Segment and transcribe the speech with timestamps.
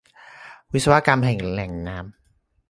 [0.73, 2.17] วิศวกรรมแหล่งน้ำ